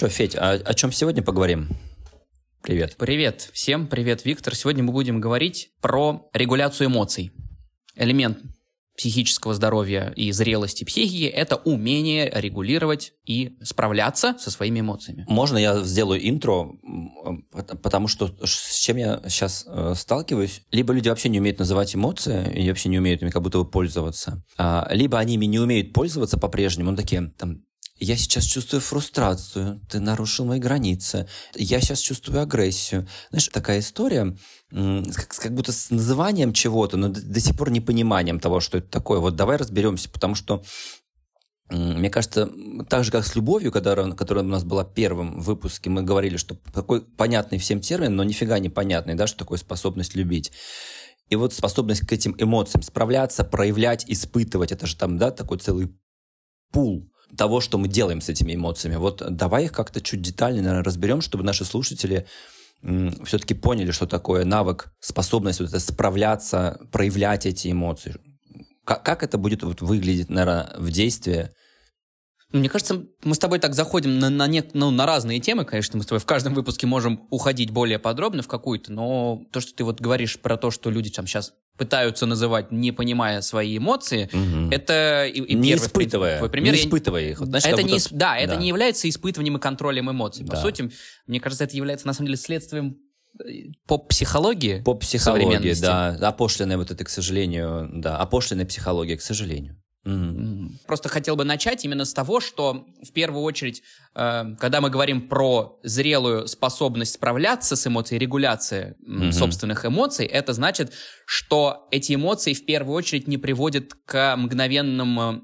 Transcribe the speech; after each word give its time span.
что, 0.00 0.08
Федь, 0.08 0.34
а 0.34 0.52
о 0.52 0.72
чем 0.72 0.92
сегодня 0.92 1.22
поговорим? 1.22 1.68
Привет. 2.62 2.96
Привет. 2.96 3.50
Всем 3.52 3.86
привет, 3.86 4.24
Виктор. 4.24 4.54
Сегодня 4.54 4.82
мы 4.82 4.94
будем 4.94 5.20
говорить 5.20 5.72
про 5.82 6.26
регуляцию 6.32 6.88
эмоций. 6.88 7.32
Элемент 7.96 8.38
психического 8.96 9.52
здоровья 9.52 10.10
и 10.16 10.32
зрелости 10.32 10.84
психики– 10.84 11.24
это 11.24 11.56
умение 11.56 12.32
регулировать 12.34 13.12
и 13.26 13.58
справляться 13.62 14.36
со 14.38 14.50
своими 14.50 14.80
эмоциями. 14.80 15.26
Можно 15.28 15.58
я 15.58 15.82
сделаю 15.82 16.26
интро, 16.26 16.70
потому 17.82 18.08
что 18.08 18.34
с 18.42 18.80
чем 18.80 18.96
я 18.96 19.20
сейчас 19.28 19.66
э, 19.68 19.92
сталкиваюсь, 19.96 20.62
либо 20.70 20.94
люди 20.94 21.10
вообще 21.10 21.28
не 21.28 21.40
умеют 21.40 21.58
называть 21.58 21.94
эмоции 21.94 22.50
и 22.54 22.66
вообще 22.70 22.88
не 22.88 22.98
умеют 22.98 23.20
ими 23.20 23.28
как 23.28 23.42
будто 23.42 23.58
бы 23.58 23.70
пользоваться, 23.70 24.42
а, 24.56 24.88
либо 24.92 25.18
они 25.18 25.34
ими 25.34 25.44
не 25.44 25.58
умеют 25.58 25.92
пользоваться 25.92 26.38
по-прежнему, 26.38 26.90
ну 26.90 26.96
такие 26.96 27.34
там 27.36 27.64
я 28.00 28.16
сейчас 28.16 28.44
чувствую 28.44 28.80
фрустрацию, 28.80 29.80
ты 29.88 30.00
нарушил 30.00 30.46
мои 30.46 30.58
границы, 30.58 31.28
я 31.54 31.80
сейчас 31.80 32.00
чувствую 32.00 32.40
агрессию. 32.40 33.06
Знаешь, 33.28 33.48
такая 33.48 33.80
история, 33.80 34.36
как, 34.70 35.28
как 35.28 35.54
будто 35.54 35.70
с 35.72 35.90
называнием 35.90 36.54
чего-то, 36.54 36.96
но 36.96 37.08
до, 37.08 37.20
до 37.20 37.40
сих 37.40 37.56
пор 37.56 37.70
непониманием 37.70 38.40
того, 38.40 38.60
что 38.60 38.78
это 38.78 38.88
такое. 38.88 39.20
Вот 39.20 39.36
давай 39.36 39.58
разберемся, 39.58 40.08
потому 40.08 40.34
что 40.34 40.64
мне 41.68 42.10
кажется, 42.10 42.50
так 42.88 43.04
же, 43.04 43.12
как 43.12 43.24
с 43.24 43.36
любовью, 43.36 43.70
которая, 43.70 44.10
которая 44.12 44.44
у 44.44 44.48
нас 44.48 44.64
была 44.64 44.84
в 44.84 44.92
первом 44.92 45.38
выпуске, 45.40 45.88
мы 45.88 46.02
говорили, 46.02 46.36
что 46.36 46.56
такой 46.72 47.02
понятный 47.02 47.58
всем 47.58 47.80
термин, 47.80 48.16
но 48.16 48.24
нифига 48.24 48.58
не 48.58 48.70
понятный, 48.70 49.14
да, 49.14 49.28
что 49.28 49.38
такое 49.38 49.58
способность 49.58 50.16
любить. 50.16 50.50
И 51.28 51.36
вот 51.36 51.52
способность 51.54 52.06
к 52.06 52.12
этим 52.12 52.34
эмоциям 52.38 52.82
справляться, 52.82 53.44
проявлять, 53.44 54.04
испытывать, 54.08 54.72
это 54.72 54.86
же 54.86 54.96
там, 54.96 55.16
да, 55.16 55.30
такой 55.30 55.58
целый 55.58 55.94
пул 56.72 57.08
того, 57.36 57.60
что 57.60 57.78
мы 57.78 57.88
делаем 57.88 58.20
с 58.20 58.28
этими 58.28 58.54
эмоциями. 58.54 58.96
Вот 58.96 59.22
давай 59.28 59.64
их 59.64 59.72
как-то 59.72 60.00
чуть 60.00 60.22
детальнее, 60.22 60.62
наверное, 60.62 60.84
разберем, 60.84 61.20
чтобы 61.20 61.44
наши 61.44 61.64
слушатели 61.64 62.26
все-таки 63.24 63.54
поняли, 63.54 63.90
что 63.90 64.06
такое 64.06 64.44
навык, 64.44 64.92
способность 65.00 65.60
вот 65.60 65.68
это 65.68 65.80
справляться, 65.80 66.80
проявлять 66.92 67.46
эти 67.46 67.70
эмоции. 67.70 68.16
Как, 68.84 69.04
как 69.04 69.22
это 69.22 69.38
будет 69.38 69.62
вот 69.62 69.82
выглядеть, 69.82 70.30
наверное, 70.30 70.72
в 70.78 70.90
действии? 70.90 71.50
Мне 72.52 72.68
кажется, 72.68 73.04
мы 73.22 73.34
с 73.34 73.38
тобой 73.38 73.60
так 73.60 73.74
заходим 73.74 74.18
на, 74.18 74.28
на, 74.28 74.46
не, 74.48 74.64
ну, 74.72 74.90
на 74.90 75.06
разные 75.06 75.38
темы, 75.38 75.64
конечно, 75.64 75.96
мы 75.98 76.02
с 76.02 76.06
тобой 76.06 76.18
в 76.20 76.26
каждом 76.26 76.54
выпуске 76.54 76.86
можем 76.86 77.28
уходить 77.30 77.70
более 77.70 78.00
подробно 78.00 78.42
в 78.42 78.48
какую-то, 78.48 78.92
но 78.92 79.44
то, 79.52 79.60
что 79.60 79.74
ты 79.74 79.84
вот 79.84 80.00
говоришь 80.00 80.40
про 80.40 80.56
то, 80.56 80.72
что 80.72 80.90
люди 80.90 81.10
там 81.10 81.26
сейчас 81.26 81.52
пытаются 81.80 82.26
называть, 82.26 82.70
не 82.70 82.92
понимая 82.92 83.40
свои 83.40 83.78
эмоции, 83.78 84.28
угу. 84.30 84.70
это 84.70 85.24
и, 85.24 85.40
и 85.40 85.54
не 85.54 85.74
испытывая, 85.76 86.36
твой 86.36 86.50
пример, 86.50 86.74
не 86.74 86.80
испытывая 86.80 87.30
их. 87.30 87.38
Знаешь, 87.38 87.64
это 87.64 87.82
не, 87.82 87.94
будто... 87.94 88.14
да, 88.14 88.36
это 88.36 88.52
да. 88.52 88.60
не 88.60 88.68
является 88.68 89.08
испытыванием 89.08 89.56
и 89.56 89.60
контролем 89.60 90.10
эмоций. 90.10 90.44
Да. 90.44 90.52
По 90.52 90.60
сути, 90.60 90.90
мне 91.26 91.40
кажется, 91.40 91.64
это 91.64 91.74
является 91.74 92.06
на 92.06 92.12
самом 92.12 92.26
деле 92.26 92.36
следствием 92.36 92.98
э, 93.42 93.72
поп-психологии. 93.86 94.82
Поп-психологии, 94.82 95.72
да. 95.80 96.08
Опошленная 96.20 96.76
вот 96.76 96.90
это, 96.90 97.02
к 97.02 97.08
сожалению, 97.08 97.88
да, 97.94 98.18
опошленная 98.18 98.66
психология, 98.66 99.16
к 99.16 99.22
сожалению. 99.22 99.79
Mm-hmm. 100.04 100.86
Просто 100.86 101.10
хотел 101.10 101.36
бы 101.36 101.44
начать 101.44 101.84
именно 101.84 102.06
с 102.06 102.14
того, 102.14 102.40
что 102.40 102.86
в 103.02 103.12
первую 103.12 103.42
очередь, 103.42 103.82
э, 104.14 104.44
когда 104.58 104.80
мы 104.80 104.88
говорим 104.88 105.28
про 105.28 105.78
зрелую 105.82 106.46
способность 106.46 107.14
справляться 107.14 107.76
с 107.76 107.86
эмоцией, 107.86 108.18
регуляция 108.18 108.96
mm-hmm. 109.06 109.32
собственных 109.32 109.84
эмоций, 109.84 110.24
это 110.24 110.54
значит, 110.54 110.92
что 111.26 111.86
эти 111.90 112.14
эмоции 112.14 112.54
в 112.54 112.64
первую 112.64 112.96
очередь 112.96 113.28
не 113.28 113.36
приводят 113.36 113.92
к 114.06 114.36
мгновенным 114.36 115.20
э, 115.20 115.40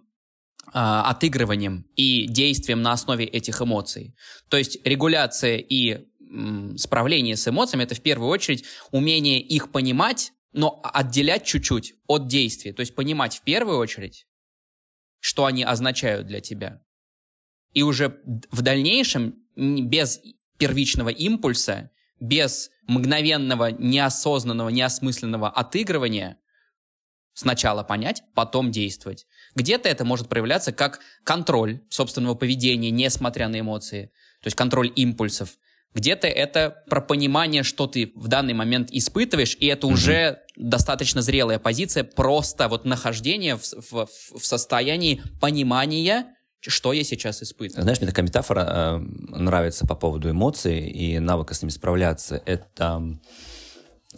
отыгрываниям 0.72 1.84
и 1.94 2.27
действиям 2.27 2.80
на 2.80 2.92
основе 2.92 3.27
этих 3.27 3.60
эмоций. 3.60 4.14
То 4.48 4.56
есть 4.56 4.78
регуляция 4.86 5.58
и 5.58 6.06
м, 6.30 6.78
справление 6.78 7.36
с 7.36 7.46
эмоциями 7.46 7.84
это 7.84 7.95
в 7.95 8.00
первую 8.00 8.30
очередь 8.30 8.64
умение 8.90 9.39
их 9.39 9.70
понимать, 9.70 10.33
но 10.55 10.80
отделять 10.83 11.45
чуть-чуть 11.45 11.92
от 12.06 12.27
действия. 12.27 12.72
То 12.72 12.80
есть 12.80 12.95
понимать 12.95 13.36
в 13.36 13.42
первую 13.42 13.77
очередь 13.77 14.27
что 15.20 15.46
они 15.46 15.62
означают 15.64 16.27
для 16.27 16.40
тебя. 16.40 16.82
И 17.72 17.82
уже 17.82 18.20
в 18.50 18.62
дальнейшем, 18.62 19.36
без 19.56 20.20
первичного 20.58 21.10
импульса, 21.10 21.90
без 22.20 22.70
мгновенного, 22.86 23.72
неосознанного, 23.72 24.70
неосмысленного 24.70 25.50
отыгрывания, 25.50 26.38
сначала 27.34 27.82
понять, 27.82 28.22
потом 28.34 28.70
действовать. 28.70 29.27
Где-то 29.54 29.88
это 29.88 30.04
может 30.04 30.28
проявляться 30.28 30.72
как 30.72 31.00
контроль 31.22 31.83
собственного 31.90 32.34
поведения, 32.34 32.90
несмотря 32.90 33.48
на 33.48 33.60
эмоции, 33.60 34.06
то 34.40 34.46
есть 34.46 34.56
контроль 34.56 34.90
импульсов. 34.96 35.58
Где-то 35.96 36.27
это 36.27 36.84
про 36.90 37.01
понимание, 37.01 37.62
что 37.62 37.86
ты 37.86 38.12
в 38.17 38.29
данный 38.29 38.52
момент 38.52 38.90
испытываешь, 38.90 39.57
и 39.58 39.67
это 39.67 39.86
mm-hmm. 39.86 39.92
уже 39.92 40.42
достаточно 40.55 41.23
зрелая 41.23 41.58
позиция, 41.58 42.05
просто 42.05 42.68
вот 42.68 42.84
нахождение 42.84 43.57
в, 43.57 43.62
в, 43.90 44.07
в 44.39 44.45
состоянии 44.45 45.23
понимания, 45.40 46.27
что 46.61 46.92
я 46.92 47.02
сейчас 47.02 47.42
испытываю. 47.42 47.83
Знаешь, 47.83 47.98
мне 48.01 48.08
такая 48.08 48.27
метафора 48.27 48.67
э, 48.68 48.98
нравится 49.39 49.86
по 49.86 49.95
поводу 49.95 50.30
эмоций 50.30 50.80
и 50.86 51.18
навыка 51.18 51.55
с 51.55 51.62
ними 51.62 51.70
справляться. 51.70 52.42
Это 52.45 53.02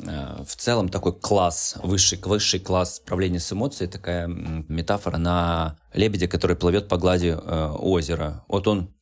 э, 0.05 0.45
в 0.45 0.57
целом 0.57 0.89
такой 0.89 1.17
класс, 1.17 1.77
высший, 1.85 2.19
высший 2.19 2.59
класс 2.59 2.97
справления 2.97 3.39
с 3.39 3.53
эмоцией, 3.53 3.89
такая 3.89 4.27
метафора 4.27 5.17
на 5.17 5.79
лебедя, 5.95 6.27
который 6.27 6.57
плывет 6.57 6.89
по 6.89 6.97
глади 6.97 7.37
э, 7.41 7.71
озера. 7.79 8.45
Вот 8.49 8.67
он 8.67 8.98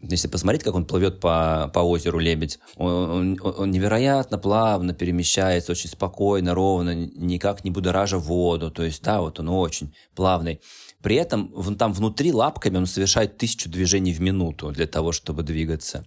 если 0.00 0.28
посмотреть, 0.28 0.62
как 0.62 0.74
он 0.74 0.84
плывет 0.84 1.20
по, 1.20 1.70
по 1.74 1.80
озеру 1.80 2.18
Лебедь, 2.18 2.58
он, 2.76 3.36
он, 3.42 3.54
он 3.58 3.70
невероятно 3.70 4.38
плавно 4.38 4.94
перемещается, 4.94 5.72
очень 5.72 5.90
спокойно, 5.90 6.54
ровно, 6.54 6.94
никак 6.94 7.64
не 7.64 7.70
будоража 7.70 8.18
воду. 8.18 8.70
То 8.70 8.84
есть, 8.84 9.02
да, 9.02 9.20
вот 9.20 9.40
он 9.40 9.48
очень 9.48 9.94
плавный. 10.14 10.60
При 11.02 11.16
этом 11.16 11.50
вон 11.52 11.76
там 11.76 11.92
внутри 11.92 12.32
лапками 12.32 12.76
он 12.76 12.86
совершает 12.86 13.38
тысячу 13.38 13.68
движений 13.68 14.12
в 14.12 14.20
минуту 14.20 14.70
для 14.70 14.86
того, 14.86 15.10
чтобы 15.12 15.42
двигаться. 15.42 16.06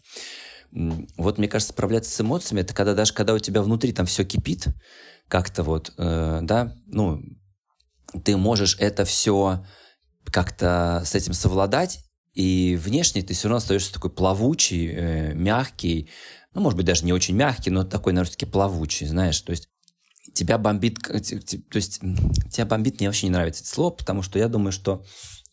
Вот, 0.71 1.37
мне 1.37 1.49
кажется, 1.49 1.73
справляться 1.73 2.11
с 2.11 2.21
эмоциями, 2.21 2.61
это 2.61 2.73
когда 2.73 2.93
даже 2.93 3.13
когда 3.13 3.33
у 3.33 3.39
тебя 3.39 3.61
внутри 3.61 3.91
там 3.91 4.05
все 4.05 4.23
кипит, 4.23 4.67
как-то 5.27 5.63
вот, 5.63 5.93
э, 5.97 6.39
да, 6.43 6.73
ну, 6.87 7.21
ты 8.23 8.37
можешь 8.37 8.77
это 8.79 9.03
все 9.03 9.65
как-то 10.25 11.03
с 11.05 11.13
этим 11.13 11.33
совладать, 11.33 11.99
и 12.33 12.79
внешне 12.81 13.21
ты 13.21 13.33
все 13.33 13.47
равно 13.47 13.57
остаешься 13.57 13.93
такой 13.93 14.11
плавучий, 14.11 14.87
э, 14.87 15.33
мягкий, 15.33 16.09
ну, 16.53 16.61
может 16.61 16.77
быть, 16.77 16.85
даже 16.85 17.05
не 17.05 17.13
очень 17.13 17.35
мягкий, 17.35 17.69
но 17.69 17.83
такой, 17.83 18.13
наверное, 18.13 18.31
таки 18.31 18.45
плавучий, 18.45 19.07
знаешь, 19.07 19.39
то 19.41 19.51
есть 19.51 19.69
тебя 20.33 20.57
бомбит, 20.57 20.99
то 21.01 21.15
есть 21.15 21.99
тебя 22.49 22.65
бомбит, 22.65 22.99
мне 22.99 23.09
вообще 23.09 23.27
не 23.27 23.33
нравится 23.33 23.63
это 23.63 23.71
слово, 23.71 23.91
потому 23.91 24.21
что 24.21 24.39
я 24.39 24.47
думаю, 24.47 24.71
что 24.71 25.03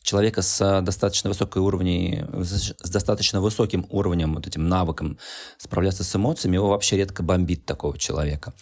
человека 0.02 0.42
с 0.42 0.80
достаточно 0.82 1.30
высокой 1.30 1.60
уровней, 1.62 2.24
с 2.42 2.90
достаточно 2.90 3.40
высоким 3.40 3.86
уровнем, 3.90 4.34
вот 4.34 4.46
этим 4.46 4.68
навыком 4.68 5.18
справляться 5.58 6.04
с 6.04 6.16
эмоциями, 6.16 6.56
его 6.56 6.68
вообще 6.68 6.96
редко 6.96 7.22
бомбит 7.22 7.66
такого 7.66 7.98
человека. 7.98 8.54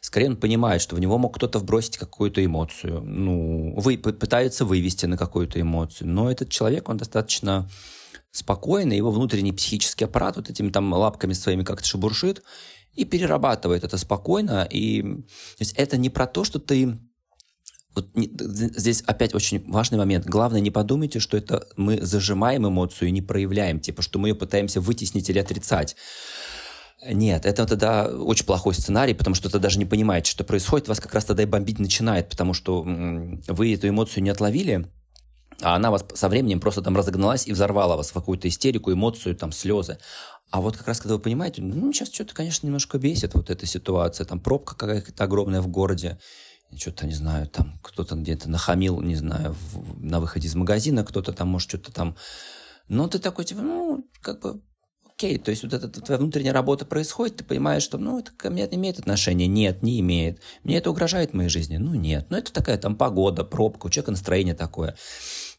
Скорее 0.00 0.28
он 0.28 0.36
понимает, 0.36 0.82
что 0.82 0.96
в 0.96 1.00
него 1.00 1.18
мог 1.18 1.34
кто-то 1.34 1.58
вбросить 1.58 1.96
какую-то 1.96 2.44
эмоцию, 2.44 3.02
ну, 3.02 3.74
вы, 3.78 3.96
пытается 3.98 4.64
вывести 4.64 5.06
на 5.06 5.16
какую-то 5.16 5.60
эмоцию, 5.60 6.08
но 6.08 6.30
этот 6.30 6.50
человек, 6.50 6.88
он 6.88 6.96
достаточно 6.96 7.68
спокойный, 8.32 8.96
его 8.96 9.10
внутренний 9.10 9.52
психический 9.52 10.04
аппарат 10.04 10.36
вот 10.36 10.50
этими 10.50 10.70
там 10.70 10.92
лапками 10.92 11.32
своими 11.32 11.64
как-то 11.64 11.86
шебуршит 11.86 12.42
и 12.94 13.04
перерабатывает 13.04 13.84
это 13.84 13.96
спокойно. 13.96 14.66
И 14.70 15.02
то 15.02 15.60
есть 15.60 15.72
это 15.72 15.96
не 15.96 16.10
про 16.10 16.26
то, 16.26 16.44
что 16.44 16.58
ты 16.58 16.98
вот 17.94 18.08
здесь 18.14 19.02
опять 19.02 19.34
очень 19.34 19.68
важный 19.70 19.98
момент. 19.98 20.26
Главное, 20.26 20.60
не 20.60 20.70
подумайте, 20.70 21.18
что 21.18 21.36
это 21.36 21.66
мы 21.76 22.00
зажимаем 22.00 22.66
эмоцию 22.68 23.08
и 23.08 23.12
не 23.12 23.22
проявляем, 23.22 23.80
типа, 23.80 24.02
что 24.02 24.18
мы 24.18 24.28
ее 24.28 24.34
пытаемся 24.34 24.80
вытеснить 24.80 25.28
или 25.28 25.38
отрицать. 25.38 25.96
Нет, 27.04 27.46
это 27.46 27.66
тогда 27.66 28.06
очень 28.06 28.44
плохой 28.44 28.74
сценарий, 28.74 29.14
потому 29.14 29.34
что 29.34 29.48
ты 29.48 29.58
даже 29.58 29.78
не 29.78 29.86
понимаете, 29.86 30.30
что 30.30 30.44
происходит, 30.44 30.86
вас 30.86 31.00
как 31.00 31.14
раз 31.14 31.24
тогда 31.24 31.42
и 31.42 31.46
бомбить 31.46 31.78
начинает, 31.78 32.28
потому 32.28 32.52
что 32.52 32.82
вы 32.82 33.74
эту 33.74 33.88
эмоцию 33.88 34.22
не 34.22 34.30
отловили, 34.30 34.86
а 35.62 35.76
она 35.76 35.90
вас 35.90 36.04
со 36.14 36.28
временем 36.28 36.60
просто 36.60 36.82
там 36.82 36.96
разогналась 36.96 37.46
и 37.46 37.52
взорвала 37.52 37.96
вас 37.96 38.10
в 38.10 38.14
какую-то 38.14 38.48
истерику, 38.48 38.92
эмоцию, 38.92 39.34
там, 39.34 39.50
слезы. 39.50 39.98
А 40.50 40.60
вот 40.60 40.76
как 40.76 40.88
раз, 40.88 41.00
когда 41.00 41.14
вы 41.14 41.20
понимаете, 41.20 41.62
ну, 41.62 41.92
сейчас 41.92 42.12
что-то, 42.12 42.34
конечно, 42.34 42.66
немножко 42.66 42.98
бесит 42.98 43.34
вот 43.34 43.50
эта 43.50 43.66
ситуация, 43.66 44.26
там, 44.26 44.40
пробка 44.40 44.76
какая-то 44.76 45.24
огромная 45.24 45.60
в 45.60 45.68
городе, 45.68 46.18
что-то, 46.76 47.06
не 47.06 47.14
знаю, 47.14 47.46
там 47.48 47.78
кто-то 47.82 48.14
где-то 48.16 48.48
нахамил, 48.48 49.00
не 49.00 49.16
знаю, 49.16 49.56
в, 49.72 50.04
на 50.04 50.20
выходе 50.20 50.48
из 50.48 50.54
магазина, 50.54 51.04
кто-то 51.04 51.32
там, 51.32 51.48
может, 51.48 51.68
что-то 51.68 51.92
там... 51.92 52.16
Но 52.88 53.06
ты 53.08 53.18
такой, 53.18 53.44
типа, 53.44 53.62
ну, 53.62 54.04
как 54.20 54.40
бы, 54.40 54.62
окей, 55.20 55.38
то 55.38 55.50
есть 55.50 55.62
вот 55.62 55.72
эта 55.72 55.88
твоя 55.88 56.18
внутренняя 56.18 56.52
работа 56.52 56.86
происходит, 56.86 57.36
ты 57.36 57.44
понимаешь, 57.44 57.82
что, 57.82 57.98
ну, 57.98 58.18
это 58.18 58.32
ко 58.32 58.50
мне 58.50 58.62
это 58.62 58.76
имеет 58.76 58.98
отношение? 58.98 59.46
Нет, 59.46 59.82
не 59.82 60.00
имеет. 60.00 60.40
Мне 60.64 60.78
это 60.78 60.90
угрожает 60.90 61.34
моей 61.34 61.50
жизни? 61.50 61.76
Ну, 61.76 61.94
нет. 61.94 62.26
Ну, 62.30 62.38
это 62.38 62.52
такая 62.52 62.78
там 62.78 62.96
погода, 62.96 63.44
пробка, 63.44 63.86
у 63.86 63.90
человека 63.90 64.12
настроение 64.12 64.54
такое. 64.54 64.92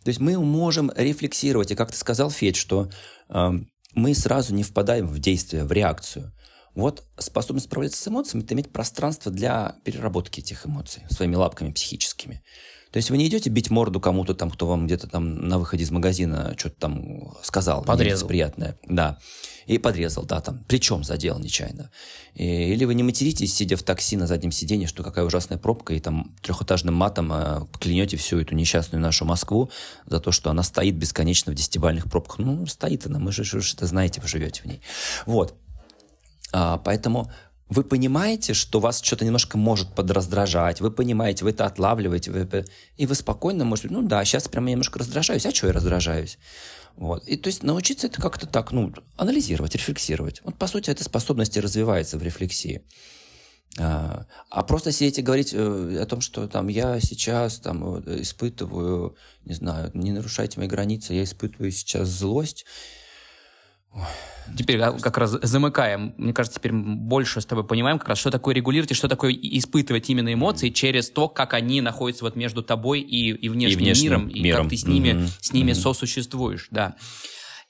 То 0.03 0.09
есть 0.09 0.19
мы 0.19 0.37
можем 0.39 0.91
рефлексировать, 0.95 1.71
и 1.71 1.75
как 1.75 1.91
ты 1.91 1.97
сказал, 1.97 2.31
Федь, 2.31 2.55
что 2.55 2.89
э, 3.29 3.51
мы 3.93 4.15
сразу 4.15 4.53
не 4.53 4.63
впадаем 4.63 5.07
в 5.07 5.19
действие, 5.19 5.63
в 5.63 5.71
реакцию. 5.71 6.33
Вот 6.75 7.03
способность 7.17 7.65
справляться 7.65 8.01
с 8.01 8.07
эмоциями– 8.07 8.43
это 8.45 8.53
иметь 8.53 8.71
пространство 8.71 9.31
для 9.31 9.75
переработки 9.83 10.39
этих 10.39 10.65
эмоций 10.65 11.03
своими 11.09 11.35
лапками 11.35 11.71
психическими. 11.71 12.41
То 12.91 12.97
есть 12.97 13.09
вы 13.09 13.17
не 13.17 13.27
идете 13.27 13.49
бить 13.49 13.69
морду 13.69 14.01
кому-то 14.01 14.33
там, 14.33 14.51
кто 14.51 14.67
вам 14.67 14.85
где-то 14.85 15.07
там 15.07 15.47
на 15.47 15.57
выходе 15.57 15.83
из 15.83 15.91
магазина 15.91 16.55
что-то 16.57 16.75
там 16.75 17.33
сказал. 17.41 17.83
Подрезал. 17.83 18.27
Приятное. 18.27 18.77
Да. 18.85 19.17
И 19.65 19.77
подрезал, 19.77 20.25
да, 20.25 20.41
там, 20.41 20.63
плечом 20.65 21.03
задел 21.03 21.39
нечаянно. 21.39 21.91
И, 22.33 22.43
или 22.73 22.83
вы 22.83 22.93
не 22.93 23.03
материтесь, 23.03 23.53
сидя 23.55 23.77
в 23.77 23.83
такси 23.83 24.17
на 24.17 24.27
заднем 24.27 24.51
сиденье, 24.51 24.87
что 24.87 25.03
какая 25.03 25.23
ужасная 25.23 25.57
пробка, 25.57 25.93
и 25.93 25.99
там 26.01 26.35
трехэтажным 26.41 26.93
матом 26.93 27.31
э, 27.31 27.61
клянете 27.79 28.17
всю 28.17 28.39
эту 28.39 28.55
несчастную 28.55 29.01
нашу 29.01 29.23
Москву 29.23 29.69
за 30.05 30.19
то, 30.19 30.33
что 30.33 30.49
она 30.49 30.63
стоит 30.63 30.95
бесконечно 30.95 31.53
в 31.53 31.55
десятибальных 31.55 32.09
пробках. 32.09 32.39
Ну, 32.39 32.65
стоит 32.65 33.05
она, 33.05 33.19
мы 33.19 33.31
же, 33.31 33.45
же 33.45 33.59
это 33.59 33.85
знаете, 33.85 34.19
вы 34.19 34.27
живете 34.27 34.63
в 34.63 34.65
ней. 34.65 34.81
Вот. 35.25 35.55
А, 36.53 36.77
поэтому 36.77 37.31
вы 37.69 37.83
понимаете, 37.83 38.53
что 38.53 38.81
вас 38.81 39.01
что-то 39.01 39.23
немножко 39.23 39.57
может 39.57 39.95
подраздражать, 39.95 40.81
вы 40.81 40.91
понимаете, 40.91 41.45
вы 41.45 41.51
это 41.51 41.65
отлавливаете, 41.65 42.31
вы, 42.31 42.65
и 42.97 43.05
вы 43.05 43.15
спокойно 43.15 43.63
можете, 43.63 43.89
ну 43.89 44.01
да, 44.01 44.25
сейчас 44.25 44.49
прямо 44.49 44.69
немножко 44.69 44.99
раздражаюсь, 44.99 45.45
а 45.45 45.53
что 45.53 45.67
я 45.67 45.73
раздражаюсь? 45.73 46.37
Вот. 46.97 47.25
И 47.27 47.37
то 47.37 47.47
есть 47.47 47.63
научиться 47.63 48.07
это 48.07 48.21
как-то 48.21 48.45
так, 48.45 48.73
ну, 48.73 48.93
анализировать, 49.15 49.75
рефлексировать. 49.75 50.41
Вот, 50.43 50.57
по 50.57 50.67
сути, 50.67 50.89
эта 50.89 51.05
способность 51.05 51.57
развивается 51.57 52.17
в 52.17 52.23
рефлексии. 52.23 52.83
А, 53.79 54.25
а 54.49 54.63
просто 54.63 54.91
сидеть 54.91 55.19
и 55.19 55.21
говорить 55.21 55.53
э, 55.53 55.99
о 56.01 56.05
том, 56.05 56.19
что 56.19 56.47
там 56.47 56.67
я 56.67 56.99
сейчас 56.99 57.59
там 57.59 57.99
испытываю, 58.21 59.15
не 59.45 59.53
знаю, 59.53 59.91
не 59.93 60.11
нарушайте 60.11 60.59
мои 60.59 60.67
границы, 60.67 61.13
я 61.13 61.23
испытываю 61.23 61.71
сейчас 61.71 62.09
злость, 62.09 62.65
Теперь 64.57 64.79
как 64.79 65.17
раз 65.17 65.37
замыкаем. 65.41 66.13
Мне 66.17 66.33
кажется, 66.33 66.59
теперь 66.59 66.73
больше 66.73 67.41
с 67.41 67.45
тобой 67.45 67.63
понимаем 67.65 67.99
как 67.99 68.09
раз, 68.09 68.17
что 68.17 68.31
такое 68.31 68.55
регулировать 68.55 68.91
и 68.91 68.93
что 68.93 69.07
такое 69.07 69.33
испытывать 69.33 70.09
именно 70.09 70.33
эмоции 70.33 70.69
через 70.69 71.09
то, 71.09 71.29
как 71.29 71.53
они 71.53 71.81
находятся 71.81 72.25
вот 72.25 72.35
между 72.35 72.63
тобой 72.63 73.01
и, 73.01 73.29
и 73.29 73.49
внешним, 73.49 73.79
и 73.79 73.83
внешним 73.83 74.09
миром, 74.09 74.27
и 74.27 74.41
миром. 74.41 74.61
как 74.63 74.69
ты 74.69 74.77
с 74.77 74.85
ними, 74.85 75.09
mm-hmm. 75.09 75.29
с 75.39 75.53
ними 75.53 75.71
mm-hmm. 75.71 75.75
сосуществуешь, 75.75 76.67
да. 76.71 76.95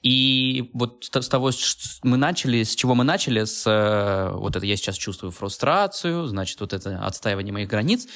И 0.02 0.70
вот 0.72 1.04
с 1.12 1.28
того, 1.28 1.52
что 1.52 1.80
мы 2.02 2.16
начали, 2.16 2.64
с 2.64 2.74
чего 2.74 2.94
мы 2.96 3.04
начали, 3.04 3.44
с 3.44 3.64
э, 3.66 4.36
вот 4.36 4.56
это 4.56 4.66
я 4.66 4.76
сейчас 4.76 4.96
чувствую 4.96 5.30
фрустрацию, 5.30 6.26
значит, 6.26 6.60
вот 6.60 6.72
это 6.72 6.98
отстаивание 7.06 7.52
моих 7.52 7.68
границ, 7.68 8.08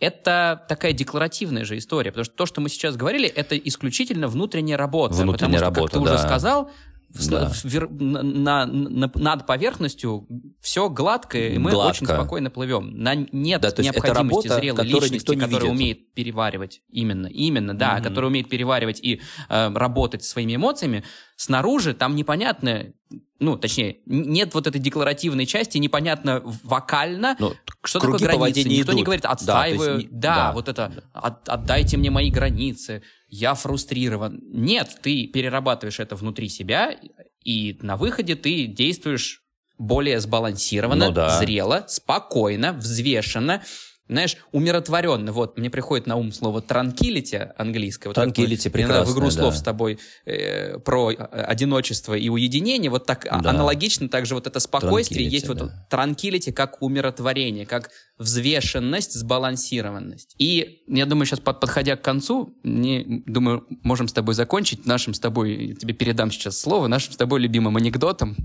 это 0.00 0.64
такая 0.68 0.92
декларативная 0.92 1.64
же 1.64 1.76
история, 1.76 2.10
потому 2.10 2.24
что 2.24 2.34
то, 2.34 2.46
что 2.46 2.62
мы 2.62 2.70
сейчас 2.70 2.96
говорили, 2.96 3.28
это 3.28 3.58
исключительно 3.58 4.28
внутренняя 4.28 4.78
работа. 4.78 5.14
Внутренняя 5.14 5.32
потому 5.32 5.56
что, 5.56 5.64
работа, 5.64 5.92
как 5.92 6.02
ты 6.02 6.08
да. 6.08 6.14
уже 6.14 6.22
сказал, 6.22 6.70
да. 7.14 7.48
в, 7.48 8.02
на, 8.02 8.22
на, 8.22 8.66
на, 8.66 9.10
над 9.14 9.46
поверхностью 9.46 10.26
все 10.60 10.88
гладко, 10.88 11.38
и 11.38 11.58
мы 11.58 11.70
гладко. 11.70 11.90
очень 11.90 12.06
спокойно 12.06 12.50
плывем. 12.50 12.98
На, 12.98 13.14
нет 13.14 13.60
да, 13.60 13.70
необходимости 13.78 14.48
работа, 14.48 14.54
зрелой 14.54 14.86
личности, 14.86 15.34
которая 15.34 15.48
видит. 15.48 15.70
умеет 15.70 16.14
переваривать. 16.14 16.82
Именно, 16.90 17.28
именно, 17.28 17.74
да, 17.74 17.98
mm-hmm. 17.98 18.02
которая 18.02 18.30
умеет 18.30 18.48
переваривать 18.48 19.00
и 19.00 19.20
э, 19.48 19.72
работать 19.74 20.24
своими 20.24 20.56
эмоциями. 20.56 21.04
Снаружи 21.36 21.94
там 21.94 22.16
непонятно, 22.16 22.92
ну, 23.38 23.56
точнее, 23.56 23.98
нет 24.06 24.54
вот 24.54 24.66
этой 24.66 24.80
декларативной 24.80 25.46
части, 25.46 25.78
непонятно 25.78 26.42
вокально, 26.44 27.36
ну, 27.38 27.54
что 27.86 28.00
такое 28.00 28.18
границы. 28.18 28.68
Никто 28.68 28.92
идут. 28.92 28.94
не 28.94 29.02
говорит, 29.02 29.24
отстаиваю, 29.24 29.88
да, 29.88 29.98
есть, 29.98 30.08
да, 30.10 30.34
да, 30.36 30.52
вот 30.52 30.68
это, 30.68 31.04
от, 31.12 31.48
отдайте 31.48 31.96
мне 31.96 32.10
мои 32.10 32.30
границы, 32.30 33.02
я 33.28 33.54
фрустрирован. 33.54 34.40
Нет, 34.42 34.98
ты 35.02 35.26
перерабатываешь 35.26 36.00
это 36.00 36.16
внутри 36.16 36.48
себя, 36.48 36.96
и 37.44 37.78
на 37.82 37.96
выходе 37.96 38.36
ты 38.36 38.66
действуешь 38.66 39.42
более 39.78 40.20
сбалансированно, 40.20 41.06
ну, 41.06 41.12
да. 41.12 41.38
зрело, 41.38 41.84
спокойно, 41.88 42.72
взвешенно, 42.72 43.62
знаешь, 44.08 44.36
умиротворенно. 44.52 45.32
Вот, 45.32 45.56
мне 45.56 45.70
приходит 45.70 46.06
на 46.06 46.16
ум 46.16 46.32
слово 46.32 46.60
tranquility 46.60 47.52
английское. 47.56 48.10
Вот 48.10 48.18
tranquility, 48.18 48.70
прекрасно, 48.70 49.04
в 49.12 49.16
игру 49.16 49.30
слов 49.30 49.54
да. 49.54 49.60
с 49.60 49.62
тобой 49.62 49.98
э, 50.26 50.78
про 50.78 51.10
э, 51.10 51.14
одиночество 51.14 52.14
и 52.14 52.28
уединение. 52.28 52.90
Вот 52.90 53.06
так 53.06 53.24
да. 53.24 53.50
аналогично 53.50 54.08
также 54.08 54.34
вот 54.34 54.46
это 54.46 54.60
спокойствие. 54.60 55.26
Есть 55.26 55.46
да. 55.46 55.54
вот 55.54 55.72
tranquility 55.90 56.52
как 56.52 56.82
умиротворение, 56.82 57.64
как 57.64 57.90
взвешенность, 58.18 59.12
сбалансированность. 59.12 60.34
И 60.38 60.82
я 60.86 61.06
думаю, 61.06 61.26
сейчас 61.26 61.40
под, 61.40 61.60
подходя 61.60 61.96
к 61.96 62.02
концу, 62.02 62.58
не, 62.62 63.22
думаю, 63.26 63.66
можем 63.82 64.08
с 64.08 64.12
тобой 64.12 64.34
закончить 64.34 64.86
нашим 64.86 65.14
с 65.14 65.20
тобой, 65.20 65.68
я 65.68 65.74
тебе 65.74 65.94
передам 65.94 66.30
сейчас 66.30 66.60
слово, 66.60 66.86
нашим 66.88 67.12
с 67.12 67.16
тобой 67.16 67.40
любимым 67.40 67.76
анекдотом. 67.76 68.36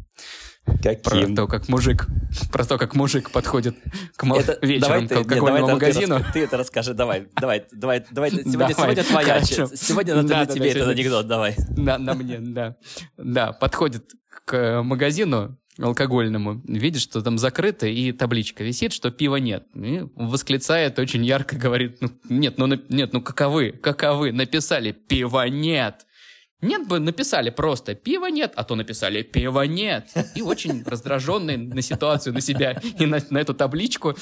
Каким? 0.81 1.01
Про 1.01 1.35
то, 1.35 1.47
как 1.47 1.69
мужик, 1.69 2.07
про 2.51 2.63
то, 2.63 2.77
как 2.77 2.95
мужик 2.95 3.31
подходит 3.31 3.75
к 4.15 4.23
это, 4.25 4.57
вечером 4.65 5.07
ты, 5.07 5.15
к 5.15 5.17
алкогольному 5.17 5.65
нет, 5.65 5.73
магазину. 5.73 6.19
Ты, 6.19 6.31
ты 6.33 6.39
это 6.43 6.57
расскажи, 6.57 6.93
давай, 6.93 7.27
давай, 7.39 7.65
давай, 7.71 8.05
давай. 8.11 8.29
Сегодня, 8.31 8.51
давай, 8.57 8.73
сегодня 8.73 9.03
твоя, 9.03 9.33
хорошо. 9.33 9.67
сегодня 9.75 10.15
на, 10.15 10.23
да, 10.23 10.45
да, 10.45 10.53
тебе 10.53 10.73
да, 10.73 10.79
этот 10.79 10.89
анекдот, 10.89 11.27
давай. 11.27 11.55
На, 11.75 11.97
на 11.97 12.13
мне, 12.13 12.37
да. 12.39 12.75
Да, 13.17 13.51
подходит 13.53 14.11
к 14.45 14.81
магазину 14.83 15.57
алкогольному, 15.81 16.61
видит, 16.65 17.01
что 17.01 17.21
там 17.21 17.37
закрыто, 17.37 17.87
и 17.87 18.11
табличка 18.11 18.63
висит, 18.63 18.93
что 18.93 19.11
пива 19.11 19.37
нет. 19.37 19.65
И 19.75 20.03
восклицает, 20.15 20.99
очень 20.99 21.25
ярко 21.25 21.55
говорит, 21.55 21.97
ну, 22.01 22.09
нет, 22.27 22.57
ну, 22.57 22.67
нет, 22.67 23.13
ну, 23.13 23.21
каковы, 23.21 23.71
каковы, 23.71 24.31
написали, 24.31 24.91
пива 24.91 25.47
нет. 25.47 26.05
Нет 26.61 26.87
бы 26.87 26.99
написали 26.99 27.49
просто 27.49 27.95
«пива 27.95 28.27
нет», 28.27 28.53
а 28.55 28.63
то 28.63 28.75
написали 28.75 29.21
«пива 29.21 29.61
нет». 29.61 30.09
И 30.35 30.41
очень 30.41 30.83
раздраженный 30.83 31.57
на 31.57 31.81
ситуацию, 31.81 32.33
на 32.33 32.41
себя 32.41 32.81
и 32.99 33.05
на, 33.05 33.19
на 33.29 33.37
эту 33.37 33.53
табличку 33.53 34.15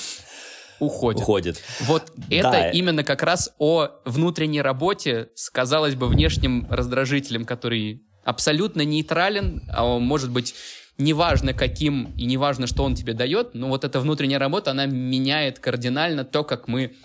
уходит. 0.80 1.22
Уходит. 1.24 1.64
Вот 1.82 2.12
это 2.30 2.52
да. 2.52 2.70
именно 2.70 3.04
как 3.04 3.24
раз 3.24 3.54
о 3.58 3.90
внутренней 4.06 4.62
работе 4.62 5.30
с, 5.34 5.50
казалось 5.50 5.96
бы, 5.96 6.08
внешним 6.08 6.68
раздражителем, 6.70 7.46
который 7.46 8.04
абсолютно 8.24 8.84
нейтрален, 8.84 9.64
а 9.70 9.98
может 9.98 10.30
быть 10.30 10.54
неважно 10.98 11.54
каким 11.54 12.14
и 12.18 12.26
неважно, 12.26 12.68
что 12.68 12.84
он 12.84 12.96
тебе 12.96 13.14
дает, 13.14 13.54
но 13.54 13.70
вот 13.70 13.84
эта 13.84 14.00
внутренняя 14.00 14.40
работа, 14.40 14.72
она 14.72 14.86
меняет 14.86 15.60
кардинально 15.60 16.24
то, 16.24 16.44
как 16.44 16.68
мы 16.68 16.96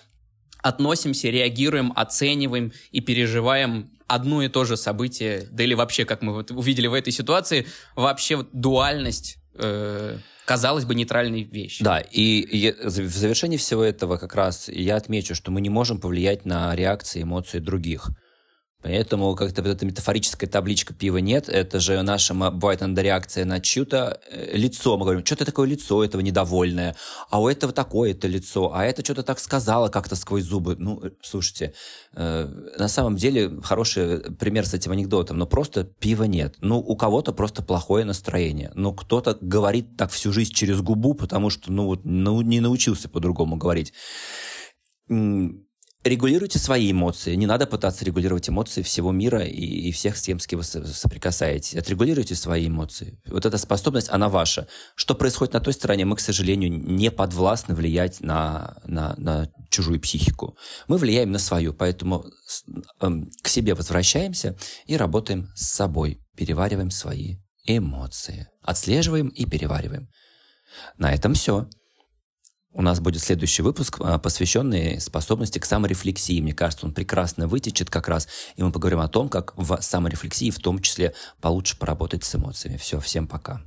относимся, 0.63 1.29
реагируем, 1.29 1.93
оцениваем 1.95 2.73
и 2.91 3.01
переживаем 3.01 3.91
одно 4.07 4.43
и 4.43 4.49
то 4.49 4.65
же 4.65 4.77
событие, 4.77 5.47
да 5.51 5.65
или 5.65 5.75
вообще, 5.75 6.05
как 6.05 6.23
мы 6.23 6.33
вот 6.33 6.51
увидели 6.51 6.87
в 6.87 6.95
этой 6.95 7.13
ситуации, 7.13 7.67
вообще 7.97 8.37
вот 8.37 8.49
дуальность 8.53 9.39
э, 9.55 10.19
казалось 10.45 10.85
бы, 10.85 10.95
нейтральной 10.95 11.45
вещи. 11.45 11.83
Да, 11.83 12.01
и, 12.01 12.75
в 12.83 12.91
завершении 12.91 13.57
всего 13.57 13.83
этого 13.83 14.17
как 14.17 14.35
раз 14.35 14.69
я 14.69 14.97
отмечу, 14.97 15.35
что 15.35 15.51
мы 15.51 15.61
не 15.61 15.71
можем 15.71 16.01
повлиять 16.01 16.45
на 16.45 16.75
реакции, 16.75 17.23
эмоции 17.23 17.59
других. 17.59 18.11
Поэтому 18.83 19.35
как-то 19.37 19.63
вот 19.63 19.71
эта 19.71 19.87
метафорическая 19.87 20.51
табличка 20.51 20.93
пива 20.93 21.19
нет, 21.19 21.49
это 21.49 21.79
же 21.79 22.03
наша, 22.03 22.35
бывает 22.35 22.83
иногда 22.83 23.03
реакция 23.03 23.45
на 23.45 23.61
чье-то 23.61 24.21
э, 24.29 24.57
лицо. 24.57 24.97
Мы 24.99 25.05
говорим, 25.05 25.25
что-то 25.25 25.45
такое 25.45 25.69
лицо 25.69 26.03
этого 26.03 26.21
недовольное, 26.21 26.97
а 27.31 27.41
у 27.41 27.49
этого 27.49 27.73
такое-то 27.73 28.27
лицо, 28.27 28.73
а 28.75 28.85
это 28.85 29.05
что-то 29.05 29.23
так 29.23 29.39
сказала 29.39 29.89
как-то 29.89 30.17
сквозь 30.17 30.43
зубы. 30.43 30.75
Ну, 30.79 31.01
э, 31.03 31.11
слушайте, 31.23 31.75
э, 32.15 32.49
на 32.77 32.89
самом 32.89 33.17
деле 33.17 33.61
хороший 33.63 34.19
пример 34.35 34.67
с 34.67 34.75
этим 34.75 34.91
анекдотом, 34.91 35.39
но 35.39 35.47
просто 35.47 35.85
пива 35.85 36.25
нет. 36.25 36.57
Ну, 36.61 36.79
у 36.79 36.97
кого-то 36.97 37.33
просто 37.33 37.63
плохое 37.63 38.05
настроение. 38.05 38.73
Ну, 38.75 38.93
кто-то 38.93 39.39
говорит 39.41 39.97
так 39.97 40.11
всю 40.11 40.33
жизнь 40.33 40.53
через 40.53 40.81
губу, 40.81 41.15
потому 41.15 41.51
что, 41.51 41.71
ну, 41.71 41.87
вот, 41.87 42.01
ну 42.05 42.41
не 42.43 42.61
научился 42.61 43.09
по-другому 43.09 43.57
говорить 43.57 43.93
регулируйте 46.05 46.59
свои 46.59 46.91
эмоции. 46.91 47.35
Не 47.35 47.47
надо 47.47 47.67
пытаться 47.67 48.05
регулировать 48.05 48.49
эмоции 48.49 48.83
всего 48.83 49.13
мира 49.13 49.45
и, 49.45 49.89
и 49.89 49.93
всех, 49.93 50.17
с 50.17 50.23
кем, 50.23 50.39
с 50.39 50.47
кем 50.47 50.61
вы 50.61 50.65
соприкасаетесь. 50.65 51.77
Отрегулируйте 51.77 52.35
свои 52.35 52.69
эмоции. 52.69 53.21
Вот 53.27 53.47
эта 53.47 53.59
способность, 53.59 54.09
она 54.11 54.29
ваша. 54.29 54.69
Что 54.97 55.15
происходит 55.15 55.55
на 55.55 55.61
той 55.61 55.73
стороне, 55.73 56.05
мы, 56.05 56.17
к 56.17 56.21
сожалению, 56.21 56.73
не 56.73 57.11
подвластны 57.11 57.75
влиять 57.75 58.21
на, 58.21 58.77
на, 58.85 59.15
на 59.17 59.49
чужую 59.71 60.01
психику. 60.01 60.57
Мы 60.89 60.97
влияем 60.97 61.31
на 61.31 61.39
свою, 61.39 61.73
поэтому 61.73 62.25
э, 63.01 63.11
к 63.43 63.49
себе 63.49 63.75
возвращаемся 63.75 64.57
и 64.87 64.97
работаем 64.97 65.49
с 65.55 65.71
собой. 65.71 66.19
Перевариваем 66.37 66.91
свои 66.91 67.37
эмоции. 67.65 68.49
Отслеживаем 68.63 69.29
и 69.29 69.45
перевариваем. 69.45 70.09
На 70.97 71.13
этом 71.13 71.35
все. 71.35 71.69
У 72.75 72.81
нас 72.81 73.01
будет 73.01 73.23
следующий 73.23 73.63
выпуск, 73.63 73.99
а, 74.01 74.19
посвященный 74.19 75.01
способности 75.01 75.59
к 75.59 75.65
саморефлексии. 75.65 76.41
Мне 76.41 76.55
кажется, 76.55 76.87
он 76.87 76.95
прекрасно 76.95 77.47
вытечет 77.47 77.91
как 77.91 78.09
раз, 78.09 78.29
и 78.57 78.63
мы 78.63 78.73
поговорим 78.73 79.01
о 79.01 79.09
том, 79.09 79.29
как 79.29 79.53
в 79.57 79.79
саморефлексии 79.81 80.51
в 80.51 80.59
том 80.59 80.81
числе 80.81 81.15
получше 81.41 81.77
поработать 81.77 82.25
с 82.25 82.35
эмоциями. 82.35 82.79
Все, 82.79 82.99
всем 82.99 83.27
пока. 83.27 83.61